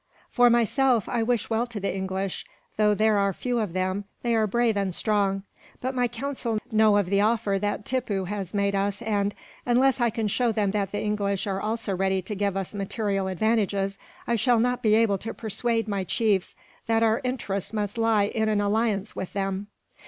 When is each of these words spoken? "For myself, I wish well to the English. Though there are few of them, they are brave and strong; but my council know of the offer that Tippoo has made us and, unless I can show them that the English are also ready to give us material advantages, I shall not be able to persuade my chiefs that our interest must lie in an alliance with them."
"For 0.31 0.49
myself, 0.49 1.07
I 1.07 1.21
wish 1.21 1.51
well 1.51 1.67
to 1.67 1.79
the 1.79 1.95
English. 1.95 2.43
Though 2.75 2.95
there 2.95 3.19
are 3.19 3.31
few 3.33 3.59
of 3.59 3.73
them, 3.73 4.05
they 4.23 4.33
are 4.33 4.47
brave 4.47 4.75
and 4.75 4.95
strong; 4.95 5.43
but 5.79 5.93
my 5.93 6.07
council 6.07 6.57
know 6.71 6.97
of 6.97 7.11
the 7.11 7.21
offer 7.21 7.59
that 7.59 7.85
Tippoo 7.85 8.23
has 8.23 8.51
made 8.51 8.73
us 8.73 9.03
and, 9.03 9.35
unless 9.63 10.01
I 10.01 10.09
can 10.09 10.27
show 10.27 10.51
them 10.51 10.71
that 10.71 10.91
the 10.91 10.99
English 11.01 11.45
are 11.45 11.61
also 11.61 11.95
ready 11.95 12.23
to 12.23 12.33
give 12.33 12.57
us 12.57 12.73
material 12.73 13.27
advantages, 13.27 13.99
I 14.25 14.37
shall 14.37 14.57
not 14.59 14.81
be 14.81 14.95
able 14.95 15.19
to 15.19 15.35
persuade 15.35 15.87
my 15.87 16.03
chiefs 16.03 16.55
that 16.87 17.03
our 17.03 17.21
interest 17.23 17.71
must 17.71 17.95
lie 17.95 18.25
in 18.25 18.49
an 18.49 18.59
alliance 18.59 19.15
with 19.15 19.33
them." 19.33 19.67